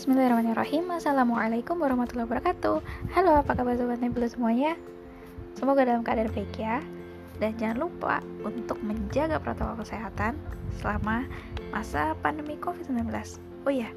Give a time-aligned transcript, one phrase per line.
[0.00, 0.96] Bismillahirrahmanirrahim.
[0.96, 2.80] Assalamualaikum warahmatullahi wabarakatuh.
[3.12, 4.72] Halo apa kabar sobat Nebula semuanya?
[5.52, 6.80] Semoga dalam keadaan baik ya.
[7.36, 10.40] Dan jangan lupa untuk menjaga protokol kesehatan
[10.80, 11.28] Selama
[11.68, 13.12] masa pandemi COVID-19
[13.68, 13.92] Oh iya,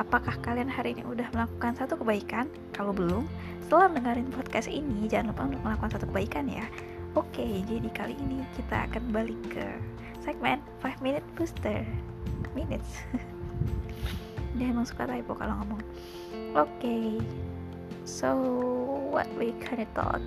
[0.00, 2.48] apakah kalian hari ini udah melakukan satu kebaikan?
[2.72, 3.28] Kalau belum,
[3.68, 6.64] setelah dengerin podcast ini Jangan lupa untuk melakukan satu kebaikan ya.
[7.12, 9.68] Oke, jadi kali ini kita akan balik ke
[10.24, 11.84] segmen 5 Minute Booster.
[12.56, 13.04] Minutes
[14.56, 15.82] dia emang suka typo kalau ngomong.
[16.52, 17.08] Oke okay.
[18.04, 18.28] so
[19.12, 20.20] what we gonna talk?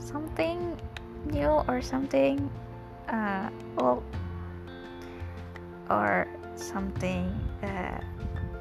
[0.00, 0.76] Something
[1.28, 2.48] new or something
[3.08, 3.48] uh,
[3.80, 4.04] old?
[5.90, 7.26] Or something
[7.66, 7.98] uh,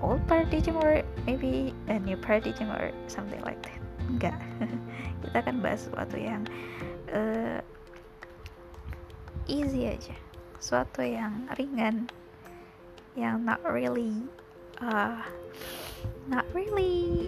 [0.01, 3.79] old paradigm or maybe a new paradigm or something like that?
[4.09, 4.39] Enggak.
[5.21, 6.47] Kita akan bahas sesuatu yang
[7.13, 7.61] uh,
[9.45, 10.15] easy aja.
[10.57, 12.09] Sesuatu yang ringan
[13.19, 14.15] yang not really
[14.79, 15.19] uh,
[16.31, 17.27] not really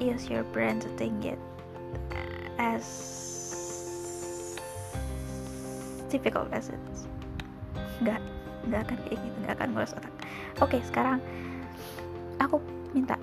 [0.00, 1.36] use your brain to think it
[2.56, 2.88] as
[6.08, 6.80] difficult as it
[8.00, 8.20] nggak
[8.64, 10.14] nggak akan kayak gitu nggak akan ngurus otak.
[10.64, 11.20] Oke okay, sekarang
[12.40, 12.56] aku
[12.96, 13.20] minta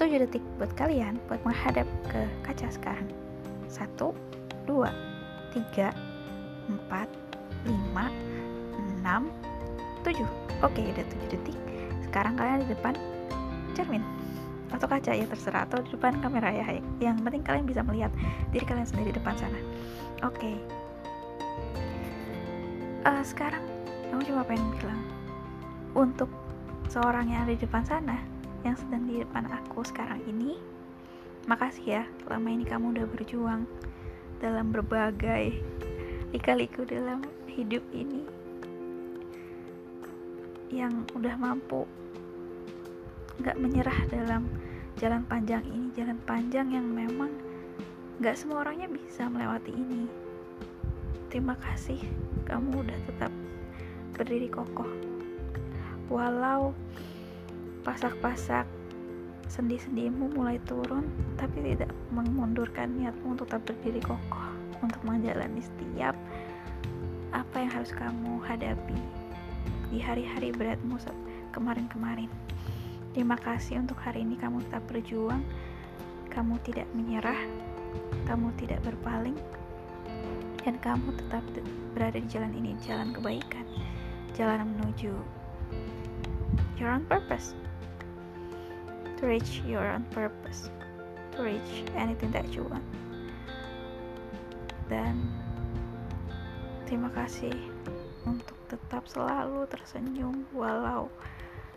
[0.00, 3.08] 7 detik buat kalian buat menghadap ke kaca sekarang.
[3.68, 4.16] Satu
[4.64, 4.88] dua
[5.52, 5.92] tiga
[6.72, 7.12] empat
[7.68, 8.08] lima
[8.74, 9.28] enam
[10.04, 10.20] 7
[10.60, 11.56] oke udah 7 detik.
[12.04, 12.94] Sekarang kalian di depan
[13.72, 14.04] cermin.
[14.70, 15.64] Atau kaca ya terserah.
[15.64, 16.78] Atau di depan kamera ya.
[17.00, 18.12] Yang penting kalian bisa melihat
[18.52, 19.58] diri kalian sendiri di depan sana.
[20.22, 20.38] Oke.
[20.38, 20.56] Okay.
[23.08, 23.64] uh, eh, sekarang
[24.12, 25.02] aku cuma pengen bilang
[25.96, 26.30] untuk
[26.88, 28.16] seorang yang ada di depan sana
[28.64, 30.60] yang sedang di depan aku sekarang ini
[31.48, 32.04] makasih ya.
[32.24, 33.68] Selama ini kamu udah berjuang
[34.40, 35.56] dalam berbagai
[36.32, 38.43] lika-liku dalam hidup ini
[40.74, 41.86] yang udah mampu
[43.38, 44.46] nggak menyerah dalam
[44.98, 47.30] jalan panjang ini jalan panjang yang memang
[48.18, 50.06] nggak semua orangnya bisa melewati ini.
[51.30, 51.98] Terima kasih
[52.46, 53.32] kamu udah tetap
[54.14, 54.86] berdiri kokoh.
[56.06, 56.70] Walau
[57.82, 58.66] pasak-pasak
[59.50, 64.46] sendi-sendimu mulai turun tapi tidak memundurkan niatmu untuk tetap berdiri kokoh
[64.78, 66.14] untuk menjalani setiap
[67.34, 69.23] apa yang harus kamu hadapi
[69.90, 70.96] di hari-hari beratmu
[71.52, 72.30] kemarin-kemarin.
[73.14, 75.42] Terima kasih untuk hari ini kamu tetap berjuang,
[76.34, 77.38] kamu tidak menyerah,
[78.26, 79.38] kamu tidak berpaling,
[80.66, 81.44] dan kamu tetap
[81.94, 83.62] berada di jalan ini, jalan kebaikan,
[84.34, 85.14] jalan menuju
[86.74, 87.54] your own purpose,
[89.20, 90.72] to reach your own purpose,
[91.36, 92.82] to reach anything that you want.
[94.90, 95.30] Dan
[96.84, 97.54] terima kasih
[98.26, 101.08] untuk tetap selalu tersenyum walau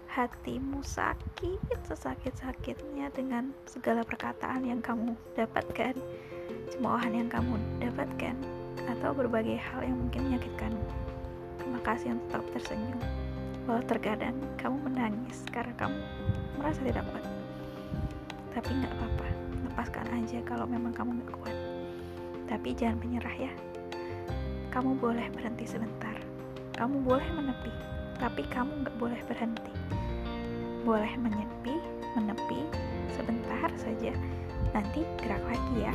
[0.07, 5.93] hatimu sakit sesakit-sakitnya dengan segala perkataan yang kamu dapatkan
[6.73, 8.35] cemoohan yang kamu dapatkan
[8.87, 11.07] atau berbagai hal yang mungkin menyakitkanmu
[11.67, 13.01] terima kasih yang tetap tersenyum.
[13.67, 15.99] Walau terkadang kamu menangis karena kamu
[16.55, 17.25] merasa tidak kuat.
[18.55, 19.27] Tapi nggak apa-apa
[19.67, 21.57] lepaskan aja kalau memang kamu nggak kuat.
[22.47, 23.53] Tapi jangan menyerah ya.
[24.71, 26.26] Kamu boleh berhenti sebentar
[26.77, 27.73] kamu boleh menepi,
[28.21, 29.73] tapi kamu nggak boleh berhenti.
[30.85, 31.81] Boleh menyepi,
[32.13, 32.63] menepi
[33.17, 34.13] sebentar saja,
[34.77, 35.93] nanti gerak lagi ya.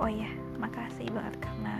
[0.00, 1.76] Oh ya, makasih banget karena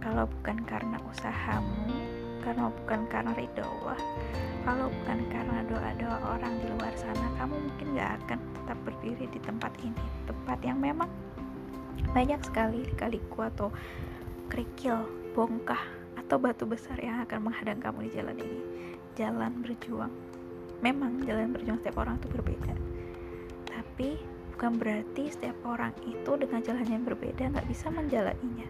[0.00, 1.94] kalau bukan karena usahamu,
[2.42, 4.00] karena bukan karena ridho Allah,
[4.64, 9.40] kalau bukan karena doa-doa orang di luar sana, kamu mungkin gak akan tetap berdiri di
[9.44, 11.06] tempat ini, tempat yang memang
[12.16, 13.68] banyak sekali kaliku atau
[14.50, 15.06] kerikil,
[15.38, 15.80] bongkah,
[16.32, 18.60] atau batu besar yang akan menghadang kamu di jalan ini.
[19.20, 20.08] Jalan berjuang.
[20.80, 22.72] Memang jalan berjuang setiap orang itu berbeda.
[23.68, 24.16] Tapi
[24.56, 28.64] bukan berarti setiap orang itu dengan jalan yang berbeda nggak bisa menjalaninya.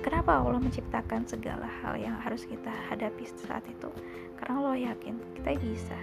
[0.00, 3.92] Kenapa Allah menciptakan segala hal yang harus kita hadapi saat itu?
[4.40, 5.98] Karena Allah yakin kita bisa.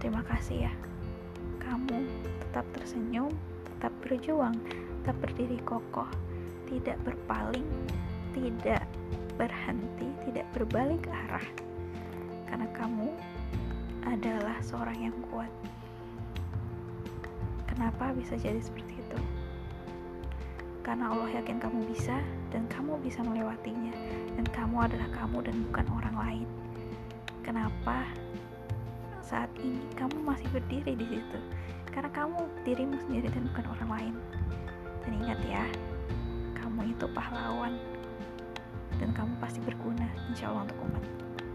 [0.00, 0.72] Terima kasih ya.
[1.60, 2.08] Kamu
[2.40, 3.36] tetap tersenyum
[3.68, 4.56] tetap berjuang
[5.04, 6.08] tetap berdiri kokoh
[6.70, 7.66] tidak berpaling,
[8.32, 8.86] tidak
[9.34, 11.44] berhenti, tidak berbalik arah.
[12.46, 13.10] Karena kamu
[14.06, 15.50] adalah seorang yang kuat.
[17.66, 19.18] Kenapa bisa jadi seperti itu?
[20.80, 22.16] Karena Allah yakin kamu bisa
[22.50, 23.92] dan kamu bisa melewatinya
[24.34, 26.48] dan kamu adalah kamu dan bukan orang lain.
[27.44, 28.08] Kenapa
[29.20, 31.38] saat ini kamu masih berdiri di situ?
[31.90, 34.14] Karena kamu dirimu sendiri dan bukan orang lain.
[35.06, 35.64] Dan ingat ya,
[36.80, 37.76] kamu itu pahlawan
[38.96, 41.04] dan kamu pasti berguna insya Allah untuk umat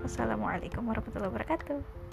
[0.06, 2.05] Wassalamualaikum warahmatullahi wabarakatuh.